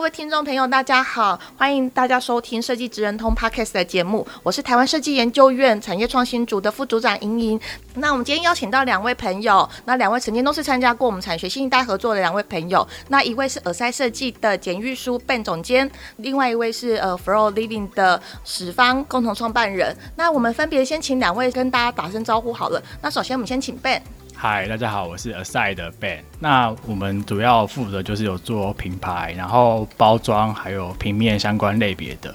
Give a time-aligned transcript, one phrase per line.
[0.00, 7.60] 各位听众朋友，大家好，欢迎大家收听设计职人通 Podcast 的节目，我是台湾设计研究院产业创新组的副组长莹莹。
[7.96, 19.94] 那我们今天邀请到两位朋友，那两位曾经都是参加过我们产学新一代合作的两位朋友，那一位是耳塞设计的简玉书 Ben 总监，另外一位是呃 Flow Living 的史方共同创办人。
[20.16, 22.82] 那我们分别先请两位跟大家打声招呼好了。
[23.02, 24.00] 那首先我们先请 Ben。
[24.42, 26.20] 嗨，大家好，我是 Aside 的 Ben。
[26.38, 32.34] 那我们主要负责就是有做品牌，然后包装，还有平面相关类别的，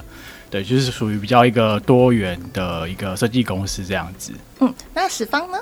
[0.52, 4.32] 对，就是属于比较一个多元的一个设计公司这样子。
[4.60, 5.58] 嗯，那史方呢？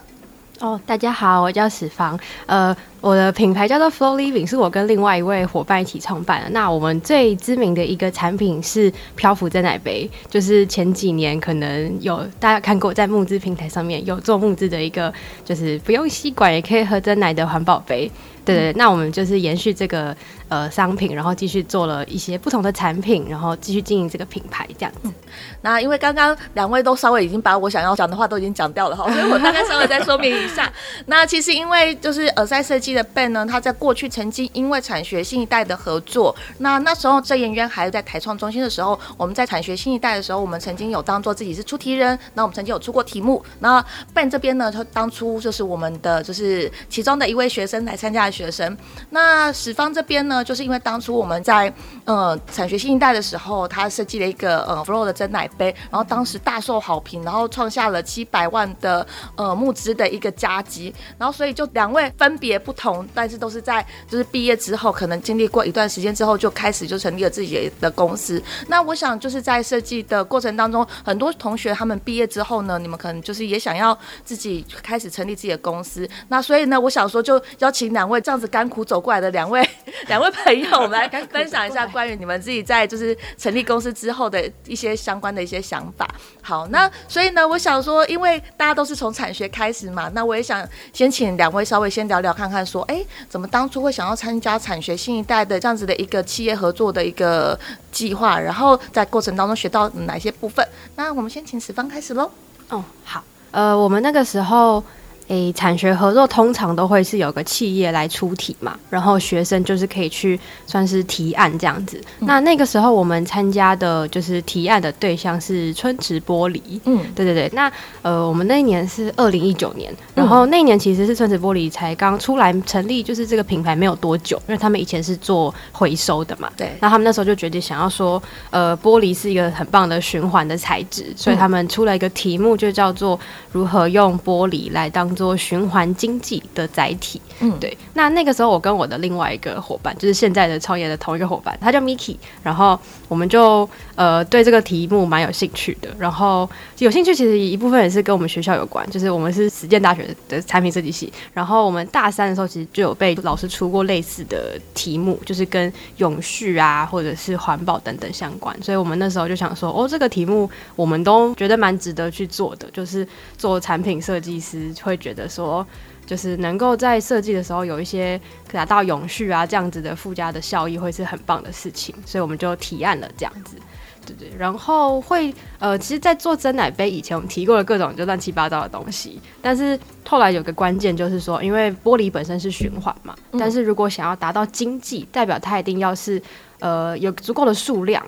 [0.59, 2.19] 哦，大家好，我叫史方。
[2.45, 6.49] 呃，我的品牌叫做 Flow Living，是我跟另外一位伙伴一起创办的。
[6.51, 18.09] 那我们最知名的一个产品是漂浮真奶杯，就是前几年可能有大家看过，在募资平台上面有做募资的一个，就是不用吸管也可以喝真奶的环保杯。
[18.45, 20.13] 对对，那我们就是延续这个
[20.49, 24.99] 呃商品，然后继续做了一些不同的产品，然后继续经营这个品牌这样子。
[25.05, 25.13] 嗯、
[25.61, 30.69] 那因为刚刚两位都稍微已经把我想要讲的话都已经讲掉了哈，所以我大概稍微再说明一下。
[31.07, 43.41] 那其实因为就是耳塞设计的 Ben 呢，他在过去曾经因为产学新一代的合作，那那时候设研院还在台创中心的时候，我们在产学新一代的时候，我们曾经有当做自己是出题人，那我们曾经有出过题目。
[43.59, 43.83] 那
[44.13, 48.33] Ben 这边呢，他当初就是我们的就是其中的一位学生来参加的。
[48.33, 48.75] 学生，
[49.11, 51.71] 那史方这边呢，就是因为当初我们在
[52.03, 59.05] 呃产学新一代的时候，他设计了一个呃 Flow 的真奶杯，然后当时大受好评，然后创下了七百万的
[59.35, 68.41] 呃募资的一个佳绩，然后所以就两位分别不同，同但是都是在就是毕业之后，可能经历过一段时间之后，就开始就成立了自己的公司。
[68.67, 76.09] 那我想就是在设计的过程当中，很多同学他们毕业之后呢，你们可能就是也想要自己开始成立自己的公司。
[76.27, 78.19] 那所以呢，我想说就邀请两位。
[78.23, 79.61] 这样子甘苦走过来的两位
[80.07, 86.07] 两位朋友，我们来分享一下关于你们自己在就是成立公司之后的一些相关的一些想法。
[86.41, 97.57] 好，那所以呢，我想说，因为大家都是从产学开始嘛，那我也想先请两位稍微先聊聊看看，说，哎、怎么当初会想要参加产学新一代的这样子的一个企业合作的一个
[97.91, 100.67] 计划，然后在过程当中学到哪些部分？
[100.95, 102.31] 那我们先请史方开始喽。
[102.69, 104.83] 哦，好，呃，我们那个时候。
[105.29, 112.01] 诶，产学合作通常都会是有个企业来出题嘛，然后学生就是可以去算是提案这样子。
[112.19, 116.61] 嗯、那那个时候我们参加的就是提案的对象是春池玻璃。
[116.83, 117.49] 嗯，对对对。
[117.53, 126.51] 那呃，我们那一年是二零一九年，然后那一年其实是春池玻璃才刚出来成立，就是这个品牌没有多久，因为他们以前是做回收的嘛。
[126.57, 126.75] 对。
[126.81, 133.17] 那他们那时候就决定想要说，呃，玻璃是一个很棒的循环的材质，所以他们出了一个题目，就叫做
[133.53, 135.12] 如何用玻璃来当。
[135.15, 137.77] 做循环经济的载体，嗯，对。
[137.93, 145.89] 那那个时候，我跟我的另外一个伙伴，就是现在的创业的同一个伙伴，他叫 Miki，然后我们就呃对这个题目蛮有兴趣的。
[145.99, 151.11] 然后有兴趣其实一部分也是跟我们学校有关，就是我们是实践大学的产品设计系。
[151.33, 158.55] 然后我们大三的时候，其实就有被老师出过类似的题目，就是跟永续啊，或者是环保等等相关。
[158.63, 163.07] 所以我们那时候就想说，哦，这个题目我们都觉得蛮值得去做的，就是
[163.37, 164.97] 做产品设计师会。
[165.03, 165.65] 觉得说，
[166.05, 168.19] 就是能够在设计的时候有一些
[168.51, 173.57] 达到永续啊这样子的附加的效益，会是很棒的事情，所以我们就提案了这样子，
[174.05, 174.31] 对对。
[174.37, 179.77] 然后会呃，其实，在做真奶杯以前，我们提过了各种就乱七八糟的东西，但是
[180.07, 186.21] 后来有个关键就是说，因为玻璃本身是循环嘛，但是如果想要达到经济，代表它一定要是
[186.59, 188.01] 呃有足够的数量。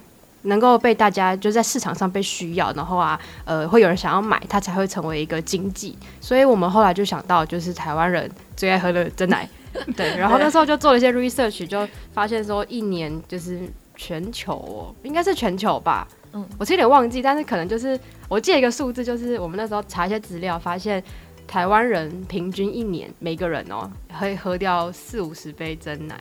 [0.45, 5.97] 能够被大家就在市场上被需要，然后啊，呃，会有人想要买，它才会成为一个经济。
[6.19, 9.47] 所以我们后来就想到，就是台湾人最爱喝的珍奶，
[9.95, 10.15] 对。
[10.17, 13.61] 然后那时候就做了一些 research，就发现说，一年就是
[13.95, 21.03] 全球哦，应该是全球吧，嗯，我是有点忘记，但是可能就是我记得一个数字，就是我们那时候查一些资料，发现
[21.47, 23.89] 台湾人平均一年每个人哦，
[24.19, 26.19] 会喝掉四五十杯珍奶。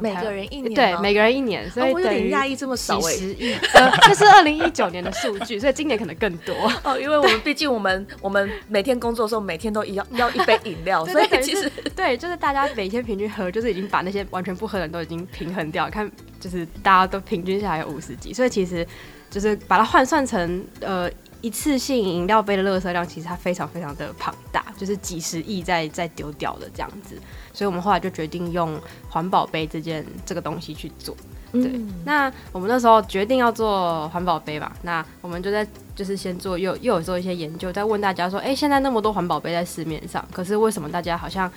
[0.00, 3.54] 每个人一年，对，每个人一年，所以我有点讶异这么少哎，几十亿，
[4.06, 6.54] 这是二零一九年的数据，所以今年可能更多。
[6.82, 16.10] 哦，因为我们毕竟我们我们每天工作的时候，每天都要要一杯 饮料，所以其实对，就是大家每天平均喝，就是已经把那些完全不喝的人都已经平衡掉，看
[16.40, 18.86] 就是大家都平均下来有五十几，所以其实
[19.30, 21.10] 就是把它换算成呃。
[21.40, 27.20] 一次性饮料杯的垃圾量，其实它非常非常的庞大，就是几十亿在在丢掉的这样子，
[27.54, 28.78] 所以我们后来就决定用
[29.08, 31.16] 环保杯这件这个东西去做。
[31.52, 41.50] 对，嗯、那我们那时候决定要做环保杯吧，那我们就在就是先做又又有做一些研究，在问大家说，哎、欸，现在那么多环保杯在市面上，可是为什么大家好像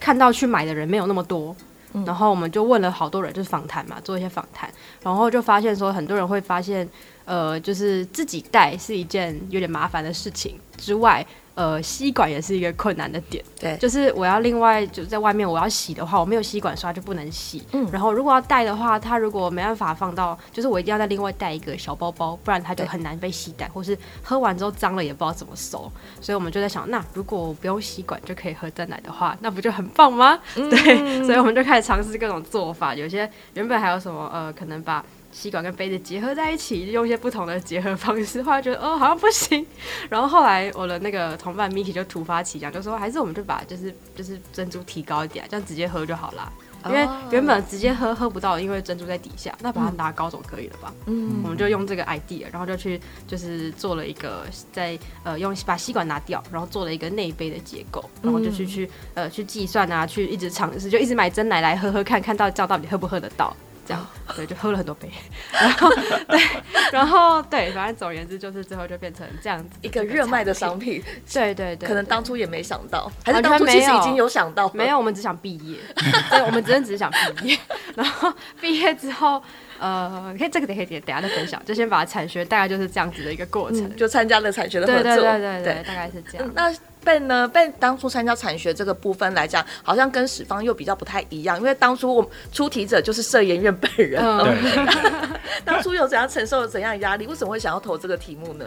[0.00, 1.54] 看到去买的人没有那么多？
[1.92, 4.68] 嗯、然后我们就问了好多人，就是访谈嘛，做一些访谈，
[5.02, 6.88] 然后就发现说，很多人会发现。
[7.24, 13.44] 呃，就是自己带是一件有点麻烦的事情之外，呃，吸管也是一个困难的点。
[13.60, 17.62] 对，就是我要另外就在外面我要洗的话，我没有吸管刷就不能洗。
[17.72, 25.90] 嗯，然后如果要带的话，它如果没办法放到，就是我一定要再另外带一个小包包，不然它就很难被吸带，或是喝完之后脏了也不知道怎么收。
[26.20, 30.38] 所以我们就在想，那如果我不用吸管就可以喝蛋奶的话，那不就很棒吗？
[30.56, 35.04] 嗯、 对，所以我们就开始尝试各种做法，有些原本还有什么呃，可能把。
[35.32, 39.66] 吸管跟杯子结合在一起，用一些不同的结合方式，后来觉得哦好像不行，
[40.08, 46.52] 然后后来我的那个同伴 Miki 就突发奇想，就说还是我们就把就是就是珍珠提高一点，这样直接喝就好啦。
[46.84, 50.92] 因为原本直接喝喝不到，因为珍珠在底下，那把它拿高总可以了吧？
[51.06, 63.56] 嗯，我们就用这个 idea，然后就去就是做了一个在呃用把吸管拿掉，然后做了一个内杯的结构，然后就去去呃去计算啊，去一直尝试，就一直买真奶来喝喝看，看到叫到底喝不喝得到。
[63.86, 64.06] 这样，
[64.36, 65.10] 对，就喝了很多杯，
[65.52, 65.90] 然后
[66.28, 66.40] 对，
[66.92, 71.02] 然后对，反正总而言之就是最后就变成这样子一个热卖的商品。
[71.32, 75.78] 对对对，可能当初也没想到，还是当初其实已经有想到，没有，我们只想毕业，
[76.30, 77.58] 对，我们真的只是想毕业，
[77.96, 79.42] 然后毕业之后。
[79.82, 86.46] 呃，可以这个可以等下再分享，就先把产学大概就是这样子的一个过程，嗯、就参加了产学的合作，对对对对，对大概是这样。
[86.46, 86.72] 嗯、那
[87.04, 95.32] Ben 呢？Ben 当初参加产学这个部分来讲，好像跟史方又比较不太一样，因为当初我们出题者就是社研院本人，嗯、对
[95.66, 97.26] 当初有怎样承受了怎样的压力？
[97.26, 98.64] 为什么会想要投这个题目呢？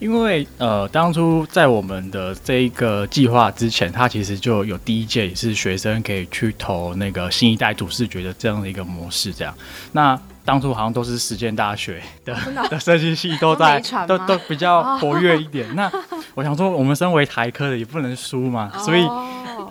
[0.00, 9.54] 因为呃，当初在我们的这一个计划之前，他其实就有第一届也是学生可以去投那个新一代主视觉的这样的一个模式，这样
[9.92, 10.20] 那。
[10.48, 12.34] 当初好像都是实践大学 的
[12.70, 15.76] 的设计系都在都都比较活跃一点。
[15.76, 15.92] 那
[16.34, 19.06] 我想说，我们身为台科的也不能输嘛，所以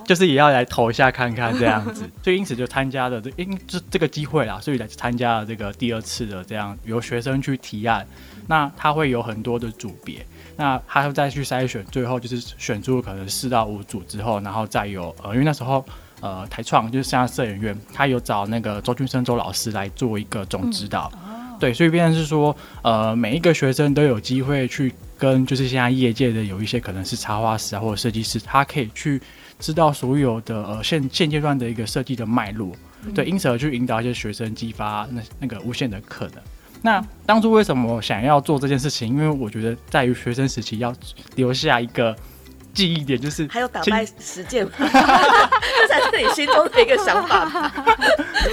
[0.06, 2.08] 就是也要来投一下看看这样子。
[2.24, 8.06] 所以因此就参加了这因这这个机会啦，所以来参加了这个第二次的这样由学生去提案。
[8.46, 10.24] 那他会有很多的组别，
[10.58, 15.84] 那他会再去筛选，最后就是选出可能四到五组之后，然后再有呃，因为那时候。
[16.20, 21.12] 呃，台创就是现在摄影院，他有找那个周俊生周老师来做一个总指导，
[21.60, 29.22] 对，所以变成是说，呃，每一个学生都有机会去跟，就是现在业界的有一些可能是插画师啊或者设计师，他可以去
[29.60, 32.72] 知道所有的呃现现阶段的一个设计的脉络，
[33.06, 36.36] 嗯、对，因此而去引导一些学生，激发那那个无限的可能。
[36.82, 39.08] 那当初为什么想要做这件事情？
[39.10, 40.92] 因为我觉得在于学生时期要
[41.36, 42.16] 留下一个。
[42.78, 44.88] 记忆点就是还有打败实践， 这
[45.88, 47.72] 才是你心中的一个想法。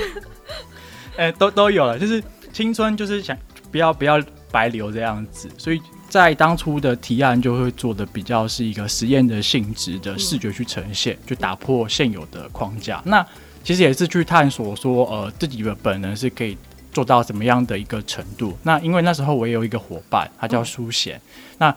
[1.19, 3.37] 哎、欸，都都有了，就是青春，就是想
[3.71, 4.19] 不要不要
[4.51, 13.03] 白留这样子，所以在当初的提案就会做的比较是一个实验的性质的视觉去呈现，就打破现有的框架。
[13.05, 13.25] 那
[13.63, 16.57] 其实也是去探索说，呃，自己的本能是可以
[16.95, 18.57] 做到怎么样的一个程度。
[18.63, 21.21] 那因为那时候我也有一个伙伴，他叫苏贤，
[21.59, 21.77] 那。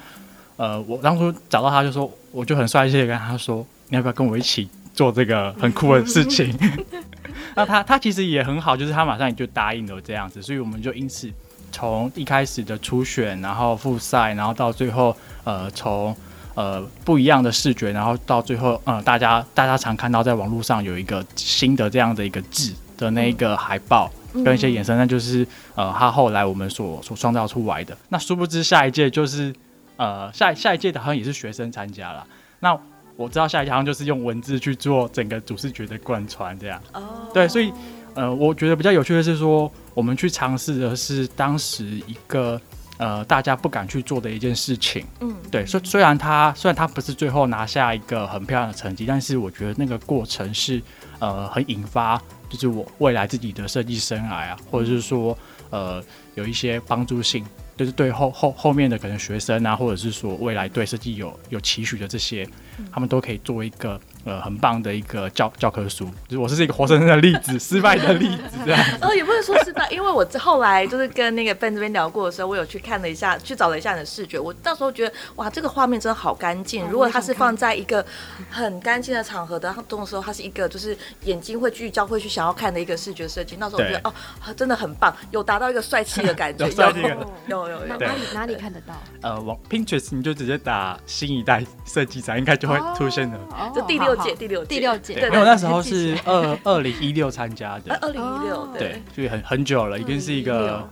[0.60, 6.56] 呃，我当初找到他就说，我就很帅气的跟他说，你要不要跟我一起做这个很酷的事情？
[7.58, 11.28] 那他他其实也很好，就是他马上也就答应了这样子，所以我们就因此
[11.72, 16.16] 从一开始的初选，然后复赛，然后到最后，呃，从
[16.54, 24.12] 呃不一样的视觉，然后到最后，呃，大家大家常看到在网络上有一个新的这样的一个字的那个海报
[24.46, 27.98] 跟一些衍生，那就是呃他后来我们所所创造出来的。
[28.10, 29.52] 那殊不知下一届就是。
[29.98, 32.26] 呃，下下一届的好像也是学生参加了。
[32.60, 32.80] 那
[33.16, 36.80] 我知道下一届好像就是用文字去做整个主视觉的贯穿，这样。
[36.94, 37.02] 哦。
[37.02, 37.34] Oh.
[37.34, 37.74] 对，所以
[38.14, 42.62] 呃，我觉得比较有趣的是说，我们去尝试的是当时一个
[42.98, 45.04] 呃大家不敢去做的一件事情。
[45.22, 45.36] 嗯。
[45.50, 50.82] 对，虽虽然他虽然他不是最后拿下一个很漂亮的成绩，但是我觉得那个过程是
[51.18, 55.36] 呃很引发，就是我未来自己的设计生涯啊，或者是说
[55.72, 56.04] 呃
[56.36, 57.44] 有一些帮助性。
[57.78, 62.48] 就是对后后后面的可能学生啊，或者是说未来对设计有有期许的这些，
[62.92, 68.84] 他们都可以做一个呃很棒的一个教教科书，就是我是一个活生生的例子，失败的例子这样。
[69.02, 76.88] 呃，也不能说失败，因为我后来就是跟那个 Ben 这边聊过的时候，我有去看了一下，去找了一下你的视觉，我到时候觉得哇，这个画面真的好干净。
[76.90, 78.06] 如果它是放在一个
[78.50, 83.56] 很干净的场合的动的时候，它是一个就是眼睛会聚焦，会去想要看的一个视觉设计。
[83.60, 84.14] 那时候我觉得哦，
[84.56, 86.66] 真的很棒，有达到一个帅气的感觉。
[86.66, 87.98] 有 帅气的，有有有。
[87.98, 88.94] 哪里哪里看得到？
[89.22, 93.38] 呃，往 Pinterest 你就直接打新一代设计展，应该就会出现的。
[93.74, 95.14] 就第六届，第六届，第六届。
[95.14, 97.94] 对，因为我那时候是二二零一六参加的。
[98.02, 100.90] 二零一六，对，所以很很久了，已经是一个。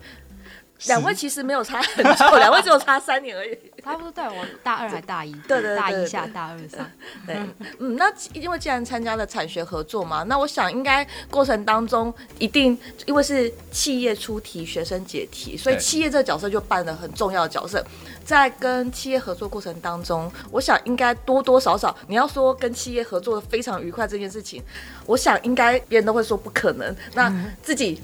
[0.88, 3.58] 两位其实没有差很久，两位只有差三年而已。
[3.86, 6.90] 差不多，对，我大二还大一， 对对，大一下大二上。
[7.28, 7.38] 对，
[7.78, 12.76] 嗯，那因为既然参加了产学合作嘛，那我想应该过程当中一定
[13.06, 17.86] 因为是企业出题，学生解题，所以企业这个角色就扮了很重要的角色。
[18.26, 24.64] 在跟企业合作过程当中，我想应该多多少少，你要说跟企业合作的非常愉快这件事情，
[25.06, 26.96] 我想应该别人都会说不可能。
[27.14, 28.02] 那自己。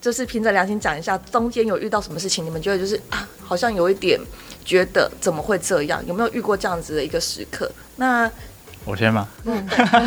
[0.00, 4.20] 就是凭着良心讲一下，中间有遇到什么事情，你们觉得就是啊，好像有一点
[4.64, 6.04] 觉得怎么会这样？
[6.06, 7.70] 有没有遇过这样子的一个时刻？
[7.96, 8.30] 那
[8.84, 9.26] 我先吗？
[9.44, 9.66] 嗯，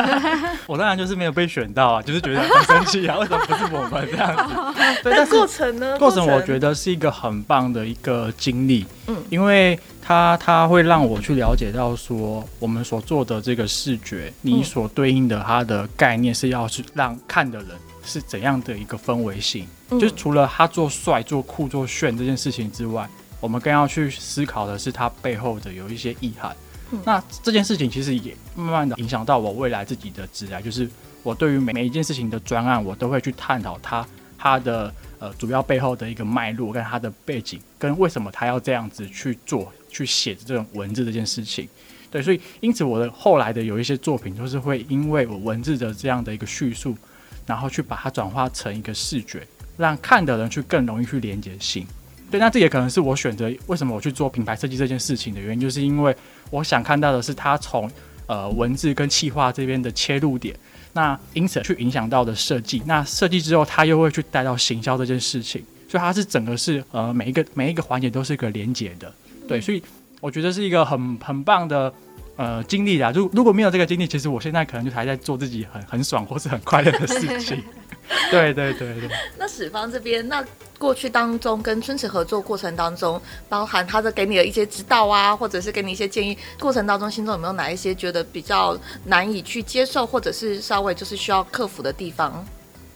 [0.67, 4.53] 我当然就是没有被选到啊，就是觉得很生气啊，为什么不是我们这样子？
[5.03, 5.97] 对，但过程呢？
[5.97, 17.69] 过程我觉得是一个很棒的一个经历，嗯，因为它它会让我去了解到说，我们所做的这个视觉，你所对应的它的概念是要去让看的人。
[18.09, 19.67] 是怎样的一个氛围性？
[19.89, 23.05] 就是除了他做帅、做酷、做炫这件事情之外，
[23.39, 26.55] 我们更要去思考的是它背后的有一些意涵。
[27.03, 30.89] 那这件事情其实也慢慢的影响到我未来自己的职业，就是
[31.23, 41.67] 我对于每每一件事情的专案，我都会去探讨它它的呃主要背后的一个脉络，跟它的背景，跟为什么他要这样子去做、去写这种文字这件事情。
[42.09, 46.97] 对，所以因此我的后来的有一些作品，就是会因为我文字的这样的一个叙述。
[47.45, 49.41] 然后去把它转化成一个视觉，
[49.77, 51.87] 让看的人去更容易去连接性。
[52.29, 56.15] 对，那这也可能是我选择为什么我去做品牌设计这件事情的原因，就是因为
[56.49, 57.89] 我想看到的是它从
[58.25, 60.55] 呃文字跟企划这边的切入点，
[60.93, 62.81] 那因此去影响到的设计。
[62.85, 69.13] 那设计之后，它又会去带到行销这件事情，所以它是整个是呃每一个每一个环节都是一个连接的。
[69.47, 69.81] 对，所以
[70.19, 71.93] 我觉得是一个很很棒的。
[72.35, 77.63] 呃，经历啦，如如果没有这个经历，其实我现在可能就还在做自己很很爽或是很快乐的事情。
[78.29, 79.09] 对对对对。
[79.39, 80.45] 那史方这边，那
[80.77, 92.45] 过去当中跟春池合作过程当中，包含他的给你的一些指导啊，或者是给你一些建议，过程当中心中有没有哪一些觉得比较难以去接受，或者是稍微就是需要克服的地方？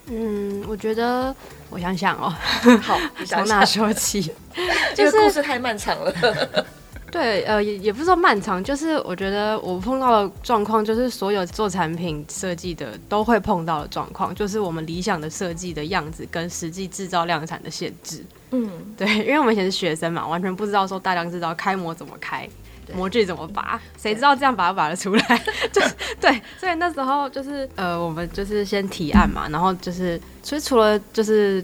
[0.08, 1.34] 嗯，我觉得
[1.70, 2.34] 我想想哦，
[2.82, 4.32] 好，从哪说起？
[4.96, 6.14] 这个故事太漫长了。
[7.12, 18.24] 对，呃，也也不是说漫长，就是我觉得我碰到的状况，就是所有做产品设计的都会碰到的状况，就是我们理想的设计的样子跟实际制造量产的限制。
[18.52, 22.48] 嗯，对，因为我们以前是学生嘛，完全不知道说大量制造开模怎么开，
[22.96, 25.44] 模具怎么拔，谁知道这样拔不拔得出来？
[25.74, 25.82] 就
[26.22, 31.64] 对，所以那时候就是呃，我们就是先提案嘛，然后就是所以除了就是。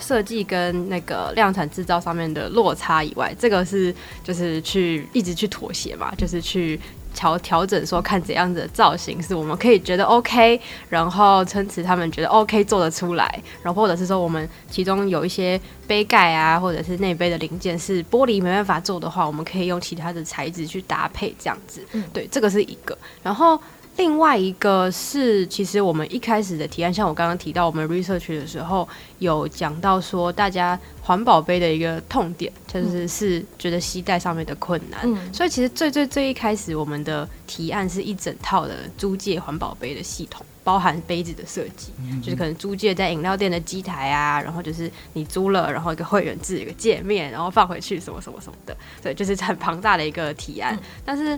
[0.00, 6.80] 设计跟那个量产制造上面的落差以外，这个是就是去一直去妥协嘛，就是去
[7.14, 21.84] 调调整，说看怎样子的造型是我们可以觉得 OK，然后春池他们觉得 OK 做得出来，然后或者是说我们其中有一些杯盖啊，或者是内杯的零件是玻璃没办法做的话，我们可以用其他的材质去搭配这样子。
[21.92, 23.60] 嗯，对，这个是一个，然后。
[23.98, 28.88] 另外一个是，其实我们一开始的提案，像我刚刚提到，我们 research 的时候
[29.18, 35.00] 有讲到说，大家环保杯的一个痛点，就是是觉得携带上面的困难。
[35.02, 51.36] 嗯，所以其实最最最一开始，我们的提案是一整套的租借环保杯的系统，包含杯子的设计，嗯，就是可能租借在饮料店的机台啊，然后就是你租了，然后一个会员制一个界面，然后放回去什么什么什么的，对，就是很庞大的一个提案，嗯，但是。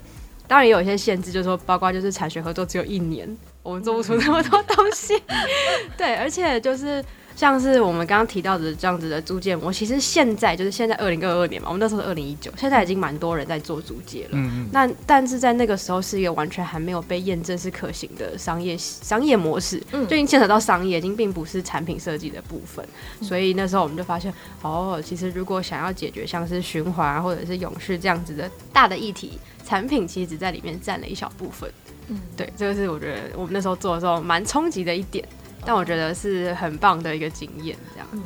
[0.51, 5.17] 当然也有一些限制，就是说，包括就是产学合作只有一年，我们做不出那么多东西。
[5.97, 7.01] 对，而且就是
[7.37, 14.31] 像是我们刚刚提到的这样子的租借模，其实现在就是现在二零二二年嘛，我们那时候是二零一九，现在已经蛮多人在做租借了。
[14.33, 22.87] 嗯嗯，那但是在那个时候是一个完全还没有被验证是可行的商业商业模式，嗯，就已经牵扯到商业，已经并不是产品设计的部分。
[23.23, 24.33] 所以那时候我们就发现，
[24.63, 29.39] 哦，其实如果想要解决像是循环或者是永续这样子的大的议题。
[29.63, 31.71] 产品其实只在里面占了一小部分，
[32.09, 35.25] 嗯，对，这个是我觉得我们那时候做的时候蛮冲击的一点，
[35.65, 38.19] 但我觉得是很棒的一个经验，这样子。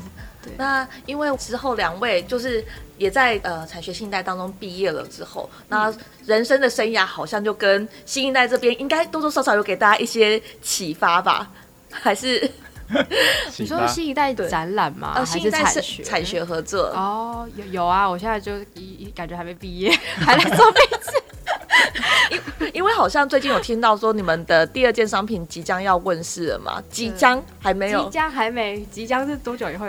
[0.42, 0.52] 对。
[0.56, 2.64] 那因为之后两位就是
[2.98, 5.92] 也在呃产学新一代当中毕业了之后，那
[6.26, 11.50] 人生的生涯好像就跟新一代这边应该多多少少有给大家一些启发吧？
[11.90, 12.50] 还是？
[13.56, 15.14] 你说新一代展览吗？
[15.16, 21.10] 呃，新一代是产学合作哦，有有啊，我现在就一感觉还没毕业，还来做壁纸。
[22.30, 26.82] 因 因为好像最近有听到说你们的第二件商品即将要问世了嘛？
[26.90, 28.04] 即将还没有？
[28.04, 28.84] 即将还没？
[28.90, 29.86] 即将是多久以后？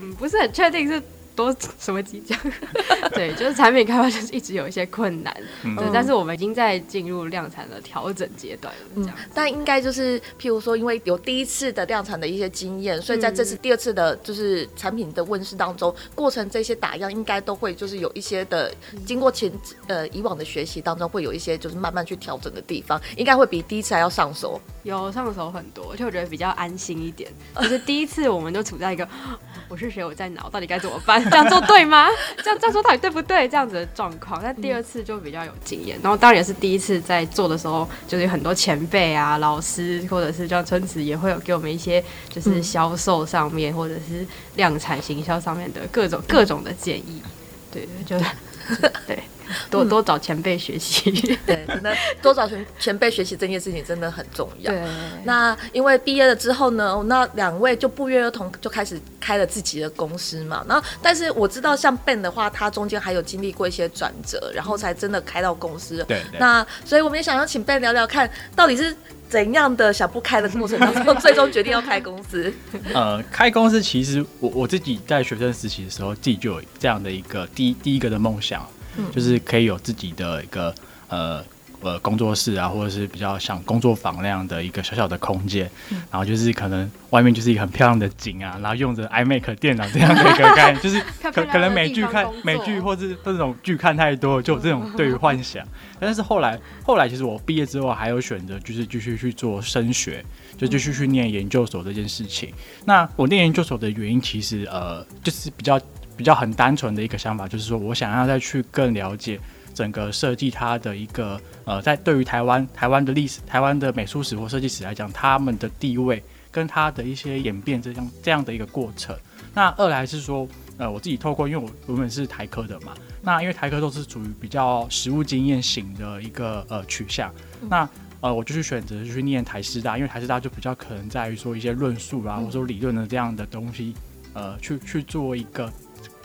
[0.00, 1.02] 嗯，不是很确定是。
[1.38, 2.36] 多什么即将？
[3.14, 9.30] 对，就是产品开发就是一直有一些困难，嗯、对，但是我们已经在进入量产的调整阶段了，这样、嗯。
[9.32, 18.74] 但应该就是，譬如说，因为有第一次的量产的一些经验，所以在这次第二次的，就是产品的问世当中，嗯、过程这些打样应该都会就是有一些的，
[19.06, 19.52] 经过前
[19.86, 24.60] 呃以往的学习当中，会有一些就是慢慢去调整的地方，应该会比第一次还要上手。
[24.88, 27.30] 有上手很多，而且我觉得比较安心一点。
[27.56, 29.06] 就是第一次我们就处在一个
[29.68, 31.22] 我是谁，我在哪，我到底该怎么办？
[31.30, 32.08] 这样做对吗？
[32.42, 33.48] 这样这样说到底对不对？
[33.48, 35.98] 这样子的状况，但第二次就比较有经验。
[36.02, 44.26] 然后当然也是第一次在做的时候，就是有很多前辈啊、老师，或者是像村子也会有给我们一些，就是销售上面、嗯、或者是
[44.56, 47.22] 量产行销上面的各种各种的建议。
[47.70, 48.24] 对，就是
[49.06, 49.22] 对。
[49.70, 54.72] 多多找前辈学习，嗯， 对，真的多找前前辈学习这件事情真的很重要。
[54.72, 54.82] 对，
[55.24, 60.64] 那因为毕业了之后呢，那两位就不约而同就开始开了自己的公司嘛。
[60.68, 66.04] 然后，但是我知道像 Ben 的话，他中间还有经历过一些转折，然后才真的开到公司。
[66.06, 68.94] 对，那所以我们也想要请 Ben 聊聊看，到底是
[69.28, 72.52] 怎样的想不开的过程当中，最终决定要开公司。
[72.94, 78.66] 呃，开公司其实我我自己在学生时期的时候，自己就有这样的一个第一第一个的梦想。
[79.12, 80.74] 就是可以有自己的一个
[81.08, 81.42] 呃
[81.80, 91.00] 呃工作室啊，或者是比较像工作坊那样的一个小小的空间，嗯、然后就是可能外面就是一个很漂亮的景啊，然后用着 iMac 电脑这样的一个概念， 就是
[91.32, 95.64] 可可能美剧看美剧或是这种剧看太多，就有这种对于幻想。
[96.00, 100.24] 但是后来后来其实我毕业之后还有选择，就是继续去做升学，
[100.56, 102.52] 就继续去念研究所这件事情。
[102.84, 105.80] 那我念研究所的原因，其实呃就是比较。
[106.18, 109.38] 比较很单纯的一个想法，就是说我想要再去更了解
[109.72, 116.20] 整个设计它的一个呃，在对于台湾台湾的历史、台湾的美术史或设计史来讲，他们的地位
[116.50, 119.16] 跟它的一些演变这样这样的一个过程。
[119.54, 127.32] 那二来是说，呃，我自己透过，因为我原本是台科的嘛，那因为台科都是属于比较实务经验型的一个呃取向，
[127.70, 127.88] 那
[128.20, 133.94] 呃，我就去选择去念台师大，因为台师大就比较可能在于说一些论述啊，或者说理论的这样的东西，
[134.32, 135.72] 呃，去去做一个。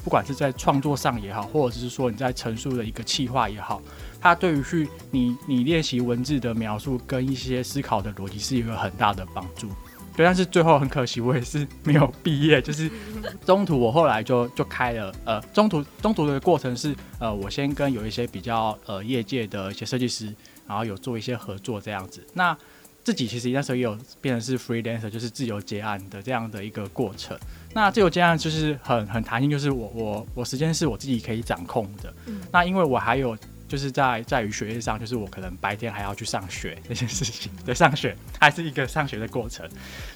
[0.04, 3.82] 不管是在创作上也好，或者是说你在陈述的一个企划也好，
[4.20, 9.70] 它对于去你你练习文字的描述跟一些思考的逻辑是一个很大的帮助。
[10.16, 12.88] 对，但是最后很可惜，我也是没有毕业，就是
[13.46, 20.26] 中途我后来就就开了，呃，中途中途的过程是，呃，我先跟有一些比较呃业界的一些设计师，
[20.68, 22.24] 然后有做一些合作这样子。
[22.34, 22.56] 那
[23.04, 27.36] 自己其实那时候也有变成是 freelancer，就是自由接案的这样的一个过程。
[27.74, 32.14] 那自由接案就是很很弹性，就是我我我时间是我自己可以掌控的。
[32.28, 39.68] 嗯、那因为我还有就是在在于学业上，就是我可能白天还要去上学这件事情， 对，上学还是一个上学的过程，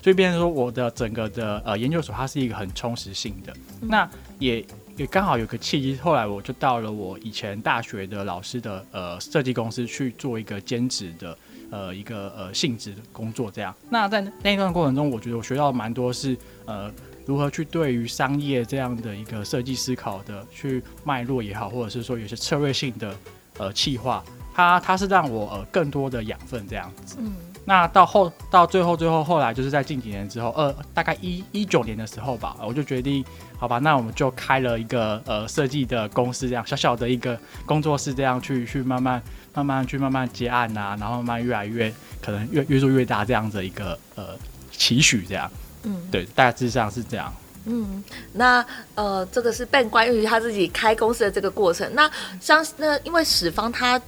[0.03, 3.51] 所以变成说我的整个的呃研究所它是一个很充实性的。
[3.81, 4.63] 嗯、那也
[4.95, 11.37] 也刚好有个契机，后来我就到了我以前大学的老师的呃设计公司去做一个兼职的。
[11.69, 13.75] 呃，一个呃性质的工作这样。
[13.89, 16.89] 那在那一段过程中，我觉得我学到蛮多是呃
[17.27, 23.15] 如何去对于商业这样的一个设计思考的去脉络也好，或者是说有些策略性的
[23.59, 24.23] 呃企划，
[24.55, 27.17] 它它是让我呃更多的养分这样子。
[27.19, 27.33] 嗯。
[27.65, 33.23] 那到后到最后最后后来就是在近几年之后，呃大概一一九年的时候吧，我就决定
[33.59, 39.21] 好吧，那我们就开了一个呃设计的公司，这样小小的一个工作室，这样去去慢慢。
[39.53, 44.37] 慢慢去慢慢接案呐、啊，然后慢慢越来越可能越越做越大这样的一个呃
[44.69, 45.49] 期许这样，
[45.87, 47.33] 嗯，对，大致上是这样。
[47.65, 51.89] 嗯，那呃这个是 Ben 关于他自己开公司的这个过程。
[51.95, 53.99] 那像那因为史方他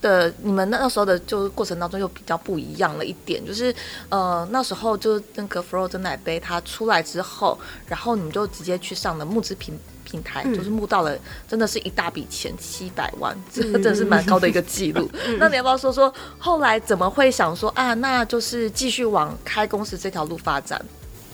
[0.00, 3.74] 的你们那时候的就过程当中又比较不一样了一点，就是
[4.08, 9.78] 呃那时候就那个 Fro 真奶杯它出来之后，然后你们就直接去上了募资平。
[10.08, 15.10] 平台就是募到了，真的是一大笔钱，七百万，这真的是蛮高的一个记录。
[15.40, 17.92] 那你要不要说说后来怎么会想说啊？
[17.94, 20.80] 那就是继续往开公司这条路发展？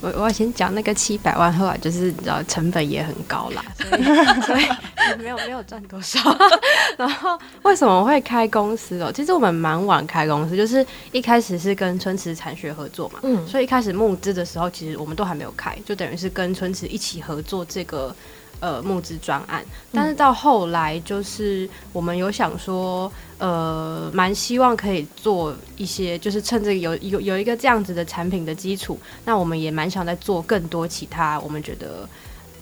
[0.03, 4.03] 我我要先讲那个七百万，后来就是你知道成本也很高啦， 所以
[4.45, 4.67] 所以
[5.19, 6.19] 没有没有赚多少。
[6.99, 9.11] 然后为什么会开公司哦？
[9.11, 18.15] 其实我们蛮晚开公司，就是一开始是跟春池产学合作嘛，嗯，所以一开始募资的时候，其实我们都还没有开，就等于是跟春池一起合作这个。
[18.61, 19.61] 呃，募资专案，
[19.93, 23.11] 但是到后来就是我们有想说，
[23.42, 32.09] 呃，蛮希望可以做一些，就是趁这个有有有一个这样子的产品的基础，那我们也蛮想再做更多其他，我们觉得。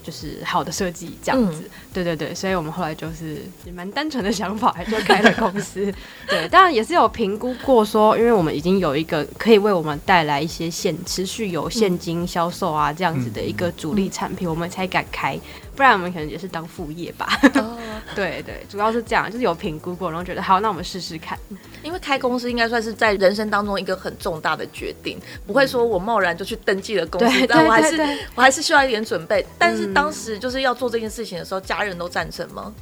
[0.02, 5.92] 就是好的设计这样子，嗯、对对对，所以我们后来就是也蛮单纯的想法，就开了公司。
[6.26, 15.38] 对，当然也是有评估过说，因为我们已经有一个可以为我们带来一些现持续有现金销售啊这样子的一个主力产品，嗯、我们才敢开，
[15.76, 17.38] 不然我们可能也是当副业吧。
[17.56, 17.76] 哦、
[18.14, 21.38] 对对，主要是这样，就是有评估过，然后觉得好，那我们试试看。
[21.82, 27.96] 因为开公司应该算是在人生当中一个很重大的决定，不会说我贸然就去登记了公司，但我还是
[28.34, 29.44] 我还是需要一点准备。
[29.58, 32.72] 但是当时就是要做这件事情的时候，家人都赞成吗？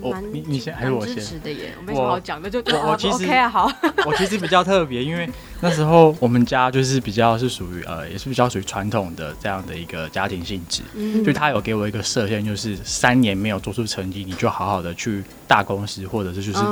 [0.00, 1.16] 我你你先还是我先？
[1.16, 3.72] 支持的耶，我没什么好讲的，就我我其实 OK 啊，好。
[4.06, 5.28] 我其实比较特别，因为
[5.60, 10.82] 那时候我们家就是比较是属于呃，也是比较属于传统的这样的一个家庭性质，
[11.22, 16.62] 所以他有给我一个设限，就是三年没有做出成绩，你就好好的去大公司或者是就是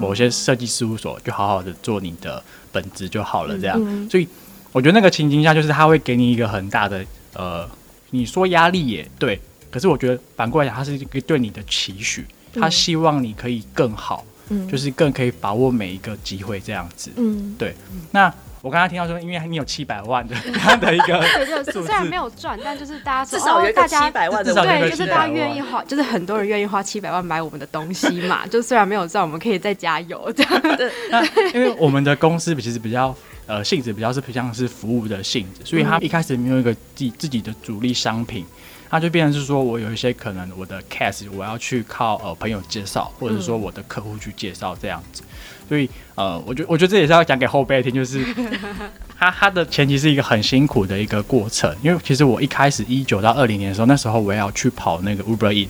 [0.00, 4.08] 某些设计事务所，就好好的做你的本职就好了，这样。
[4.10, 4.28] 所以
[4.72, 7.68] 我觉得那个情境下，就是他会给你一个很大的呃，
[8.10, 9.40] 你说压力也对，
[9.70, 12.26] 可是我觉得反过来讲，他是一个对你的期许。
[12.54, 17.74] 他希望你可以更好，嗯，就是更可以把握每一个机会这样子，嗯，对。
[18.10, 28.46] 那我刚刚听到说，因为你有七百万的 这样的一个，对，就是虽然没有赚，但就是大家至少有个七百万的，对，就是大家愿意花，就是很多人愿意花七百万买我们的东西嘛。
[28.46, 30.92] 就虽然没有赚，我们可以再加油这样子。
[31.10, 33.12] 那因为我们的公司其实比较
[33.46, 38.46] 呃性质比较是像是服务的性质，所以他一开始没有一个自自己的主力商品。
[38.94, 45.22] 那就变成是说，我有一些可能我的 case 我要去靠呃朋友介绍，或者是说我的客户去介绍这样子，
[45.66, 48.22] 所以呃，我觉我觉得这也是要讲给后辈听，就是
[49.18, 55.68] 他他的前期是一个很辛苦的一个过程，因为其实我一开始一九到二零年的时候，那时候我也要去跑那个 Uber Eats，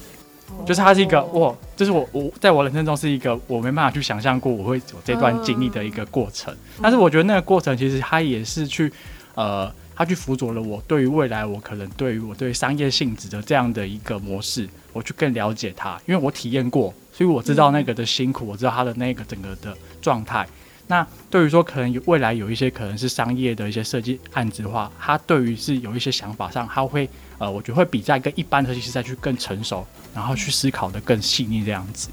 [0.66, 8.92] 就是它是一个哇，就是我我在我人生中是一个我没办法去想象过我会有这段经历的一个过程，但是我觉得那个过程其实它也是去
[9.36, 9.72] 呃。
[9.94, 20.46] 他去辅佐了我，对于未来我可能对于我对商业性质的这样的一个模式，我去更了解他，因为我体验过，所以我知道那个的辛苦，我知道他的那个整个的状态。
[20.86, 32.08] 那对于说可能有未来有一些可能是商业的一些设计案子的话，他对于是有一些想法上，他会呃，我觉得会比在跟一般的设计师再去更成熟，然后去思考的更细腻这样子，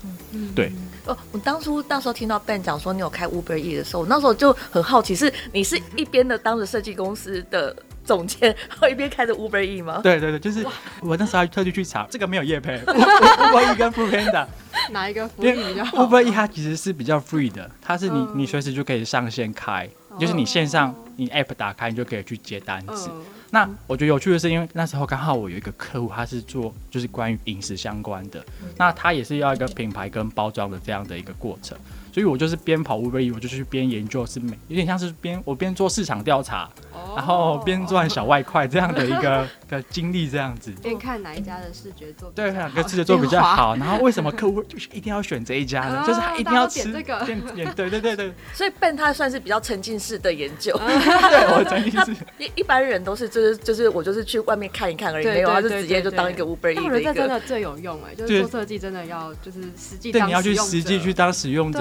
[0.55, 0.71] 对。
[1.05, 7.75] 哦，我当初那时候听到 Ben 讲说你有开 Uber E 的时候，我那时候就很好奇，是你是一边的当着设计公司的
[8.09, 9.99] 总监，然后一边开着 Uber E 吗？
[10.01, 10.65] 对对对，就是
[10.99, 14.47] 我那时候还特地去查，这个没有夜配，Uber E 跟 Foodpanda
[14.89, 19.87] 哪一个福利比较好？Uber E 它其实是比较 free 的，它是你你随时就可以上线开，
[20.19, 23.11] 就是你线上你 App 打开，你就可以去接单子。
[23.51, 28.43] 那我觉得有趣的是，因为那时候刚好我有一个客户，他是做就是关于饮食相关的，
[28.75, 31.77] 那他也是要一个品牌跟包装的这样的一个过程。
[32.11, 36.69] 所以我就是边跑 Uber Eats，我就去边研究，是美有点像是边我边做市场调查，
[37.15, 40.71] 然后边赚小外快这样的一个 的经历，这样子。
[40.81, 46.03] 边看哪一家的视觉做对，哪个视觉做比较好，然后为什么客户就是一定要选这一家呢？
[46.07, 47.41] 就是他一定要吃这个，点
[47.75, 48.33] 对对对对。
[48.53, 52.15] 所以 Ben 他算是比较沉浸式的研究， 对，我沉浸式。
[52.37, 57.19] 一一般人都是就是就是我就是去外面看一看而已，没有，他就直接就当一个 Uber Eats 的一个。
[57.19, 61.79] 真的最有用哎，就是做设计真的要就是实际对你要去实际去当使用者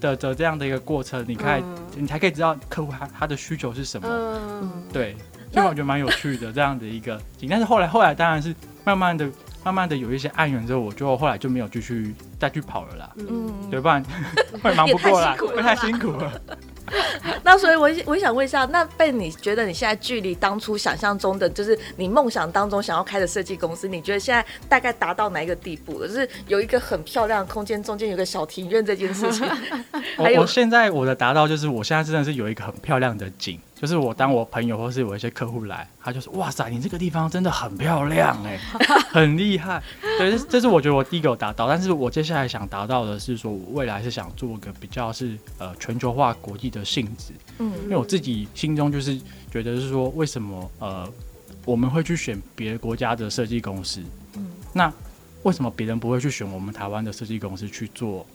[0.00, 1.62] 的的这样的一个过程，你看，
[1.96, 4.08] 你才可以知道客户他他的需求是什么。
[4.08, 5.16] 嗯，对，
[5.52, 7.20] 所以我觉得蛮有趣的这样的一个。
[7.48, 9.28] 但是后来后来当然是慢慢的、
[9.64, 13.10] 慢慢的有一些案源之后，我就后来就没有继续再去跑了啦。
[13.16, 14.04] 嗯，对，不然
[14.62, 16.32] 会忙不过来，会太辛苦了。
[17.42, 26.08] 那所以我，我我想问一下，那被你觉得你现在距离当初想象中的，就是你梦想当中想要开的设计公司，你觉得现在大概达到哪一个地步了？
[26.08, 29.46] 就是有一个很漂亮的空间，中间有个小庭院这件事情。
[30.16, 33.60] 我我现在我的达到就是，我现在真的是有一个很漂亮的景。
[33.78, 38.58] 就是我当我朋友或是我一些客户来，他就说：“哇塞，你这个地方真的很漂亮哎，
[39.12, 39.82] 很厉害。”
[40.18, 41.68] 对，这是我觉得我第一个有达到。
[41.68, 47.34] 但是我接下来想达到的是说，我未来是想做一个比较是呃全球化国际的性质。
[47.58, 51.06] 嗯，因为我自己心中就是觉得是说，为什么呃
[51.66, 54.00] 我们会去选别的国家的设计公司？
[54.36, 54.90] 嗯，那
[55.42, 58.26] 为什么别人不会去选我们台湾的设计公司去做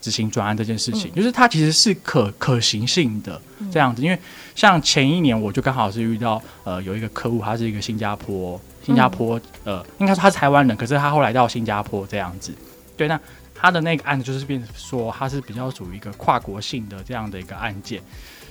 [0.00, 4.00] 执行专案这件事情，嗯、就是它其实是可可行性的这样子。
[4.02, 4.18] 嗯、因为
[4.54, 12.54] 像前一年我就刚好是遇到呃有一个客户，他是一个新加坡新加坡、嗯、呃，应该说他是台湾人，可是他后来到新加坡这样子。
[12.96, 13.20] 对，那
[13.54, 18.00] 他的那个案子就是变说他是比较属于一个跨国性的这样的一个案件，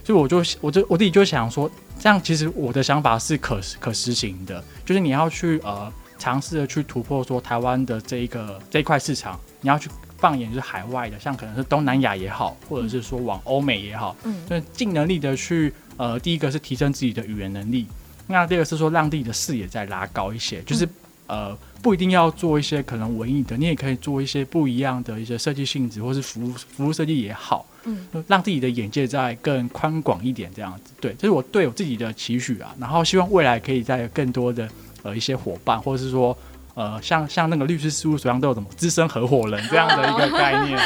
[0.04, 9.90] 所以我就我就我自己就想说，这样其实我的想法是可可实行的，就是你要去呃尝试的去突破说台湾的这一个这一块市场，你要去。
[10.17, 17.86] 放眼就是海外的，像可能是东南亚也好，或者是说往欧美也好，嗯，就尽能力的去，呃，第一个是提升自己的语言能力，
[18.25, 20.88] 那第二个是说让自己的视野再拉高一些，就是
[21.27, 34.67] 呃，不一定要做一些可能文艺的，你也可以做一些不一样的一些设计性质，或是服务服务设计也好，嗯，让自己的眼界再更宽广一点，这样子，对，这是我对我自己的期许啊，然后希望未来可以在更多的
[35.03, 36.36] 呃一些伙伴，或者是说。
[36.78, 40.80] 呃，像像那个律师事务所上都有什么资深合伙人这样的一个概念，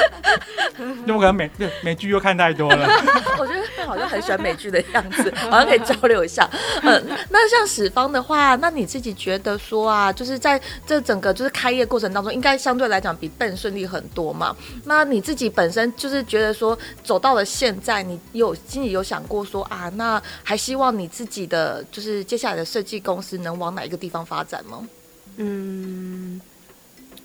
[1.06, 2.88] 那我可能美对美剧又看太多了。
[3.38, 6.50] 我觉得好像很喜欢美剧的样子，好像可以交流一下。
[6.84, 14.56] 嗯、那像史方的话，那你自己觉得说啊，就是在这整个就是开业过程当中，应该相对来讲比 Ben 顺利很多嘛？
[14.86, 24.88] 那你自己本身就是觉得说走到了现在，你有心里有想过说啊，那还希望你自己的就是接下来的设计公司能往哪一个地方发展吗？
[25.38, 26.40] 嗯，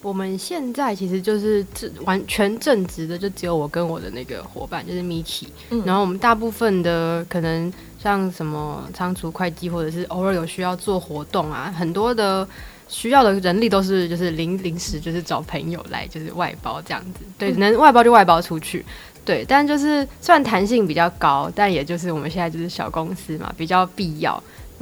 [0.03, 5.47] 我们现在其实就是这完全正职的，就只有我跟我的那个伙伴，就是 Miki。
[5.71, 12.47] 嗯，然后我们大部分的可能像什么仓储、会计，或者是偶尔有需要做活动啊，很多的
[12.89, 17.21] 需要的人力都是就是临临时就是找朋友来就是外包这样子。
[17.37, 18.85] 对，能外包就外包出去。
[19.25, 24.41] 对，但就是虽然弹性比较高，但也就是我们现在就是小公司嘛，比较必要。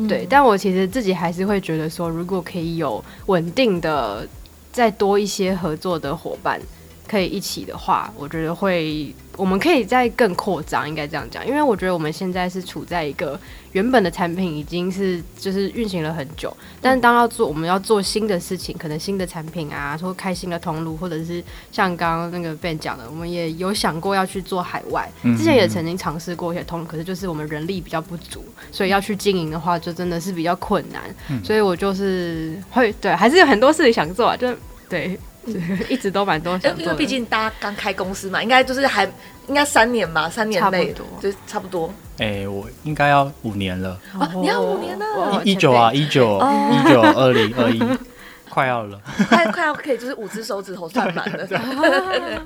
[0.08, 4.26] 对，但我其实自己还是会觉得说，如果可以有稳定的
[4.72, 6.60] 再多一些合作的伙伴。
[7.06, 13.38] 可以一起的话，我觉得会，我们可以再更扩张，应该这样讲，因为我觉得我们现在是处在一个
[13.72, 21.42] 原本的产品已经是就是运行了很久，但是当要做我们要做新的事情，可能新的产品啊，说开新的通路，或者是
[21.72, 31.02] 像刚刚那个 Ben 讲的，我们也有想过要去做海外，之前也曾经尝试过一些通路，可是就是我们人力比较不足，所以要去经营的话，就真的是比较困难，
[31.42, 34.54] 所以我就是会对，还是有很多事情想做啊，就
[34.88, 35.18] 对。
[35.88, 39.04] 一直都蛮多，因为毕竟大家刚开公司嘛，应该就是还
[39.46, 41.92] 应该三年吧，三年内多就差不多。
[42.18, 43.98] 哎、欸，我应该要五年了。
[44.18, 45.42] 哦，你要五年了？
[45.44, 46.38] 一九啊，一九
[46.72, 47.82] 一九二零二一，
[48.48, 51.46] 快要了，快快要可以就是五只手指头算满了。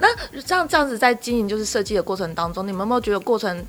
[0.00, 0.08] 那
[0.40, 3.64] 这样这样子在经营就是设计的过程当中，你们有没有觉得过程？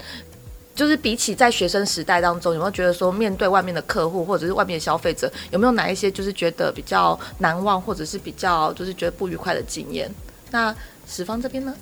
[0.76, 10.10] 就是比起在学生时代当中，有没有觉得说面对外面的客户或者是外面的消费者，有没有哪一些就是觉得比较难忘，或者是比较就是觉得不愉快的经验？
[10.52, 10.76] 那
[11.08, 11.74] 史方这边呢？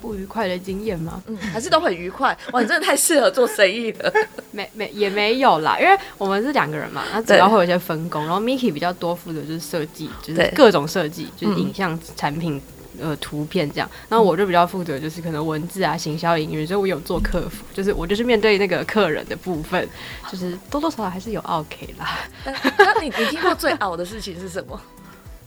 [0.00, 1.20] 不愉快的经验吗？
[1.26, 2.36] 嗯，还是都很愉快。
[2.52, 4.12] 哇，你真的太适合做生意了。
[4.52, 12.62] 没没也没有啦，因为我们是两个人嘛，那主要会有一些分工，然后 Miki 比较多负责就是设计，就是各种设计，就是影像产品。
[13.00, 19.88] 呃，图片这样，然后我就比较负责，就是可能文字啊、行销、营运，所以我有做客服，就是我就是面对那个客人的部分，
[20.30, 22.18] 就是多多少少还是有 OK 啦。
[22.44, 24.80] 那你你 听过最傲的事情是什么？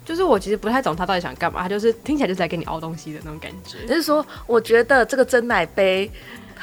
[0.03, 3.85] 就是我其实不太懂他到底想干嘛，他就是听起来就是在给你熬东西的那种感觉。
[3.87, 6.09] 就是说，我觉得这个真奶杯。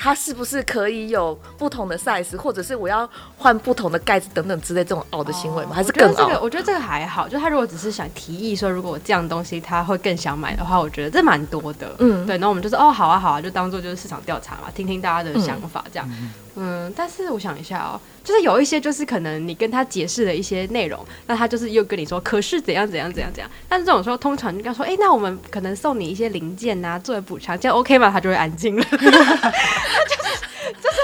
[0.00, 5.72] 它是不是可以有不同的 size，或者是我要换不同的盖子等等之类这种熬的行为吗？
[5.74, 6.38] 还是更凹？
[6.40, 11.92] 我觉得这个还好，就他如果只是想提议说，如果我这样东西他会更想买的话，我觉得这蛮多的。
[11.98, 16.08] 嗯，对，那我们就是哦，好啊，好啊，就当做就是市场调查嘛，听听大家的想法这样。
[16.12, 16.30] 嗯，
[16.61, 23.49] 嗯，但是我想一下哦，就是有一些就是可能你跟他解释的一些内容，那他就是又跟你说，可是怎样怎样怎样怎样。
[23.68, 28.11] 但是这种时候通常就跟他说，哎、那我们可能送你一些零件啊，作为补偿，这样 OK 吗？
[28.11, 28.83] 他就会安静了。
[28.83, 28.99] 就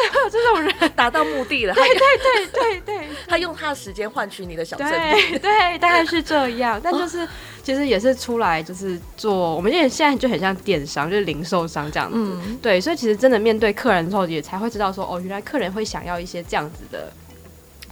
[0.04, 6.80] 是 这种人达到目的了，对对对对对， 他用他的时间换取你的小胜利，对，大概是这样。
[6.82, 7.26] 但就是
[7.62, 17.12] 其实也是出来就是做，我们因为现在就很像电商，就是零售商这样子，嗯、对，所以其实真的面对客人之后，也才会知道说，哦，原来客人会想要一些这样子的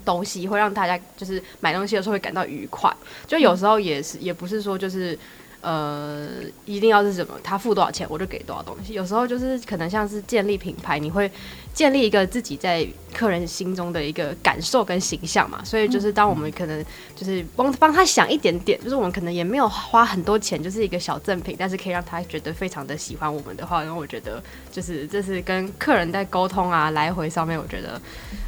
[0.04, 2.94] 东西，会让大家就是买东西的时候会感到愉快。
[3.26, 5.18] 就有时候也是，也不是说就是。
[5.64, 6.28] 呃，
[6.64, 7.34] 一定要是什么？
[7.40, 8.94] 他付多少钱，我就给多少东西。
[8.94, 11.30] 有时候就是可能像是建立品牌，你会
[11.72, 15.62] 建立一个自己在客人心中的一个感受跟形象嘛。
[15.64, 28.00] 所以就是当我们可能就是帮帮他想一点点，就是我们可能也没有花很多钱，就是一个小赠品，但是可以让他觉得非常的喜欢我们的话，然后我觉得就是这是跟客人在沟通啊来回上面，我觉得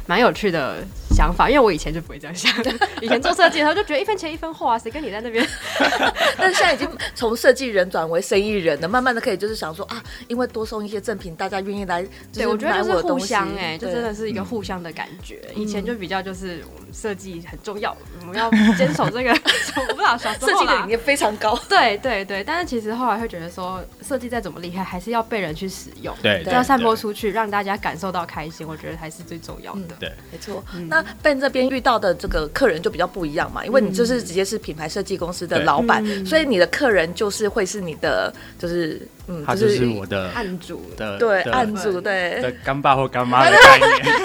[0.07, 2.51] 蛮有趣的想法，因为我以前就不会这样想。
[3.01, 5.47] 以前做设计的时候就觉得一分钱一分货啊，谁跟你在那边？
[6.37, 12.05] 但是现在已经从设计人转为生意人了，慢慢的可以就是想说啊，因为多送一些赠品，大家愿意来。
[12.33, 15.41] 对，我觉得就是互相哎、欸，就真的是一个互相的感觉。
[15.55, 19.31] 嗯、以前就比较就是我们设计很重要，我们要 坚守这个，
[19.89, 21.57] 我不知道小时候设计的理念非常高。
[21.69, 29.81] 对对对，但是其实后来会觉得说，设计再怎么厉害，还是要被人去使用，对，要散播出去，让大家感受到开心，我觉得才是最重要的。
[29.81, 30.63] 嗯、对，没错。
[30.87, 44.19] 那 Ben 这边遇到的这个客人就比较不一样嘛，因为你就是直接是品牌设计公司的老板，嗯、所以你的客人就是会是你的，就是嗯，他就是我的案主的，对，案主对的干爸或干妈的 概念。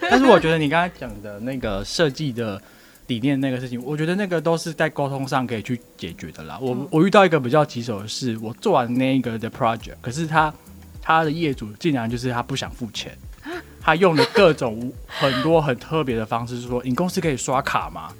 [0.10, 2.60] 但是我觉得你刚才讲的那个设计的
[3.06, 6.58] 理念那个事情，我觉得那个都是在沟通上可以去解决的啦。
[6.60, 10.52] 我我遇到一个比较棘手的是，我做完那一个的 project，可是他
[11.00, 13.16] 他的业主竟然就是他不想付钱。
[13.80, 18.12] 他用了各种很多很特别的方式，是说你公司可以刷卡吗？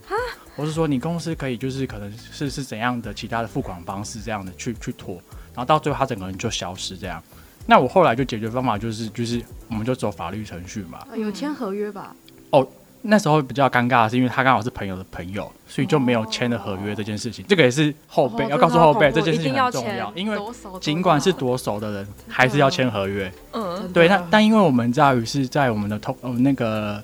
[0.55, 5.21] 我是说你公司可以就是可能是是怎样的其他的付款方式这样的去去拖，
[5.57, 7.21] 然后到最后他整个人就消失这样。
[7.67, 11.01] 那我后来就解决方法就是就是我们就走法律程序嘛。
[11.17, 12.15] 有签合约吧？
[12.51, 12.65] 哦。
[13.09, 17.45] 那时候比较尴尬的是，因为他刚好是朋友的朋友，所以就没有签了合约这件事情。
[17.47, 20.37] 这个也是后辈要告诉后辈，这件事情很重要，因为
[20.81, 23.33] 尽管是多熟的人，还是要签合约。
[23.53, 24.09] 嗯，对。
[24.09, 27.01] 那但因为我们在于是在我们的通呃那个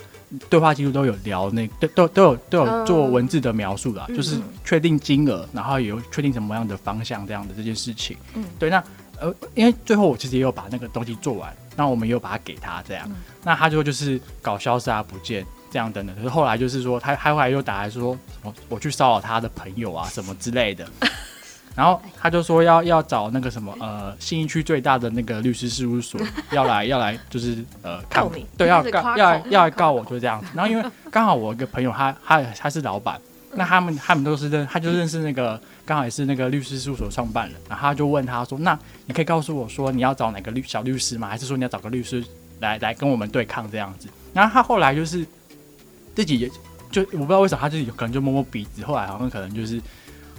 [0.49, 8.17] 对话记录都有聊，那都都都有都有做文字的描述啦，就是确定金额，然后也有确定什么样的方向这样的这件事情。
[8.35, 8.71] 嗯，对。
[8.71, 8.83] 那
[9.21, 13.09] 呃，因为最后我其实也有把那个东西做完，那我们也有把它给他这样，
[13.45, 15.47] 那他就就是搞消失啊不见。
[15.71, 20.87] 这样等等，可是后来就是说，他他后来又打来说，我我去骚扰他的朋友啊，什么之类的，
[21.75, 30.47] 然后他就说要要找那个什么呃，信义区最大的那个律师事务所要来 要来，就是呃，告你，对，要告要要来告我，就是这样子。
[30.55, 33.21] 然后因为刚好我一个朋友他他他是老板，
[33.55, 41.29] 那他们他们都是认，他就认识那个刚好也是那个律师事务所创办人，然后他就问他说，那你可以告诉我说你要找哪个律小律师吗？
[41.29, 42.25] 还是说你要找个律师
[42.61, 44.09] 来来跟我们对抗这样子？
[44.35, 45.27] 然后他后来就是。
[46.15, 46.51] 自己也
[46.91, 49.81] 就我不知道为什么他自己可能就摸摸鼻子，后来好像可能就是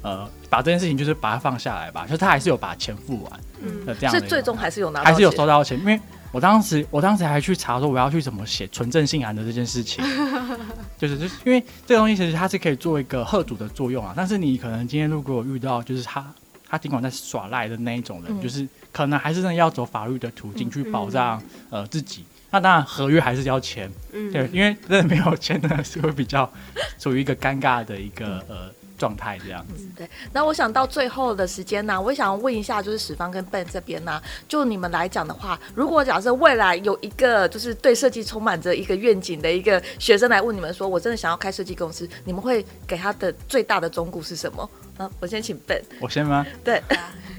[0.03, 5.99] 呃把这件事情就是把它放下来吧，就他还是有把钱付完，嗯，这样是最终还是有拿到还是有收到钱，因为
[6.31, 10.03] 我当时我当时还去查说我要去怎么写纯正信函的这件事情，
[10.97, 16.25] 就是就是因为这个东西其实它是可以做一个贺主的作用啊，但是你可能今天如果遇到就是他
[16.67, 21.39] 他尽管在耍赖的那一种人，嗯、就是可能还是真的要走法律的途径去保障、
[21.69, 22.25] 嗯、呃自己。
[22.49, 26.51] 那当然，合约还是要签，嗯，对，因为 真的没有签呢，是会比较
[26.99, 29.73] 处于一个尴尬的一个呃状态这样子。
[29.77, 30.09] 嗯，对。
[30.31, 44.69] 那我想到最后的时间呢，我想要问一下，就是史方跟 Ben 这边呢，就你们来讲的话，如果假设未来有一个就是对设计充满着一个愿景的一个学生来问你们说，我真的想要开设计公司，你们会给他的最大的忠告是什么？
[44.99, 45.81] 嗯，我先请 Ben。
[45.99, 46.45] 我先吗？
[46.63, 46.81] 对。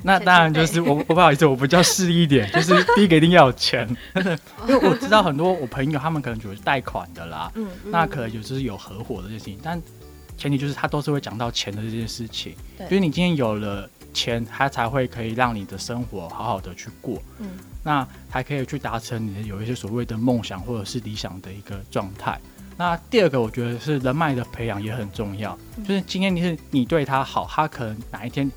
[0.03, 3.88] 那当然就是我，我不好意思，我比较势利一点， 就是第一个一定要有钱，
[4.69, 9.81] 因为我知道很多我朋友他们可能就是贷款的啦，嗯，那可能就是有合伙的这些事情，但
[10.37, 17.49] 前提就是他都是会讲到钱的这件事情，对，就是你今天有了钱，他才会可以让你的生活好好的去过，嗯，
[17.83, 22.40] 那还可以去达成你的有一些所谓的梦想或者是理想的一个状态。
[22.77, 28.51] 那第二个我觉得是人脉的培养也很重要，就是今天你是你对他好，他可能哪一天。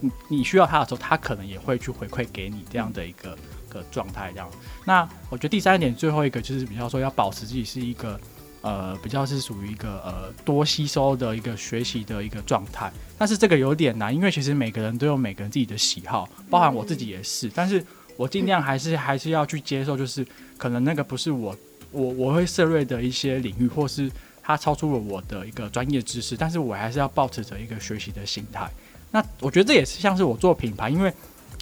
[0.00, 3.36] 你你需要他的时候，他可能也会去回馈给你这样的一个
[3.68, 4.48] 个状态，这样。
[4.84, 8.16] 那我觉得第三点，最后一个就是比较说要保持自己是一个
[8.62, 12.92] 呃比较是属于一个呃多吸收的一个学习的一个状态。
[13.16, 17.50] 但是这个有点难，因为其实每个人都有每个人自己的喜好，包含我自己也是。
[17.54, 17.84] 但是
[18.16, 21.56] 我尽量还是 还是要去接受，就是可能那个不是我
[21.90, 24.10] 我我会涉猎的一些领域，或是
[24.42, 28.68] 它超出了我的一个专业知识，但是我还是要保持着一个学习的心态。
[29.10, 31.12] 那我觉得这也是像是我做品牌，因为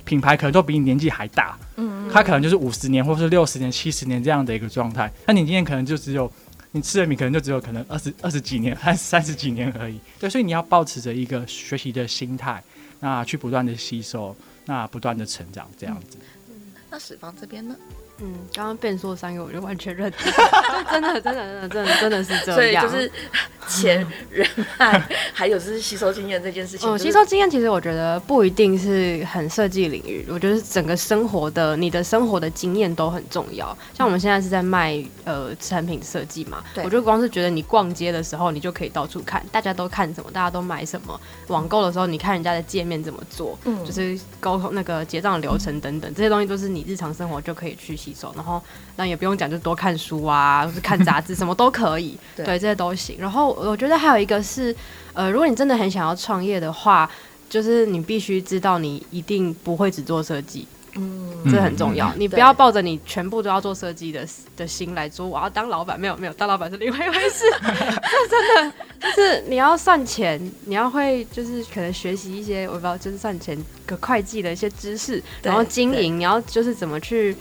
[0.05, 5.13] 品牌可能都比你年纪还大，嗯，他可能就是五十年或是六十年、七十年这样的一个状态。
[5.27, 6.31] 那你今天可能就只有
[6.77, 9.99] 你吃的米，可能就只有可能二十二十几年， 还三十几年而已。
[10.21, 12.63] 对，所以你要保持着一个学习的心态，
[13.01, 14.37] 那去不断的吸收，
[14.67, 16.19] 那不断的成长这样子。
[16.51, 16.55] 嗯，
[16.91, 17.75] 那史方这边呢？
[18.21, 20.33] 嗯，刚刚 Ben 说三个，我就完全认同，
[20.91, 22.55] 真的，真的，真的，真的，真的是这样。
[22.55, 23.13] 所以就是
[23.69, 24.49] 钱、 人
[24.79, 25.03] 脉，
[25.35, 26.89] 还有就是吸收经验这件事情。
[26.89, 33.77] 哦，吸收经验其实我觉得不一定是很设计领域，我觉得整个生活的你的生活的经验都很重要。
[33.93, 41.21] 像我们现在是在卖呃产品设计嘛，对我就光是觉得你逛街的时候，你就可以到处看，大家都看什么，大家都买什么。
[41.49, 48.33] 网购的时候，你看人家的界面怎么做，嗯，就是沟通那个结账流程等等，这些东西都是你日常生活就可以去吸收。
[48.37, 48.63] 然后
[48.97, 53.17] 那也不用讲，就多看书啊， 或是看杂志，什么都可以， 对，对，这些都行。
[53.19, 54.75] 然后我觉得还有一个是，
[55.13, 57.11] 呃，如果你真的很想要创业的话，
[57.49, 62.13] 就是你必须知道你一定不会只做设计，嗯，这很重要。
[62.17, 64.27] 你不要抱着你全部都要做设计的
[64.57, 67.45] 的心来做，我要当老板，没有没有，当老板是另外一回事。
[67.63, 77.37] 这真的就是你要算钱，你要会就是可能学习一些我不知道，就是算钱个会计的一些知识，然后经营，你要就是怎么去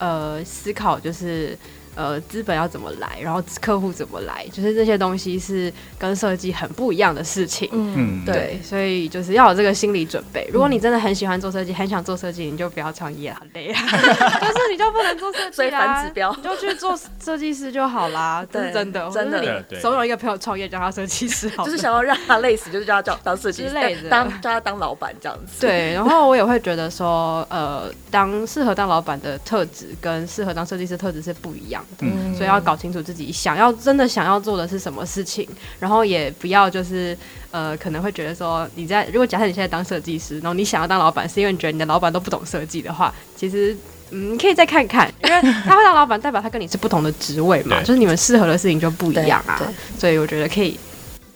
[0.00, 1.56] 呃思考，就是。
[2.00, 7.68] 呃，资本要怎么来，然后客户怎么来，就是这些东西是跟设计很不一样的事情。
[7.72, 10.48] 嗯，对，所以就是要有这个心理准备。
[10.50, 13.82] 如果你真的很喜欢做设计，很想做设计，你就不要创业，很累啊。
[13.84, 18.42] 就是你就不能做设计，所以反指标，你就去做设计师就好啦。
[18.50, 19.62] 对，真的，真的。
[19.68, 25.60] 你怂恿一个朋友创业，叫他设计师，好，就是想要让他累死，就是叫他叫当设计师，当叫他当老板这样子。
[25.60, 31.84] 对，然后我也会觉得说，呃，当适合当老板的特质跟适合当设计师特质是不一样。
[31.98, 35.46] 嗯，所以要搞清楚自己想要真的想要做的是什么事情，
[35.78, 37.16] 然后也不要就是
[37.50, 43.76] 呃可能会觉得说你在如果假设你现在当设计师，然后你想要当老板，是因为你觉得你的老板都不懂设计的话，其实
[44.10, 49.60] 嗯你可以再看看，因为他会当老板，代表他跟你是不同的职位嘛，就是你们适合的事情就不一样啊，
[49.98, 50.78] 所以我觉得可以。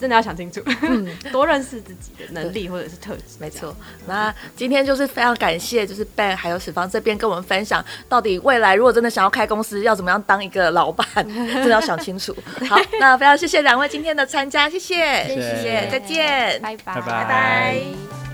[0.04, 3.74] 真的要想清楚，嗯， 多认识自己的能力或者是特质，没错。
[4.06, 12.36] 那今天就是非常感谢，就是 Ben 还有史方这边跟我们分享，到底未来如果真的想要开公司，要怎么样当一个老板， 真的要想清楚。
[12.68, 18.33] 好，那非常谢谢两位今天的参加，谢谢，谢谢，谢谢，再见，拜拜，拜拜。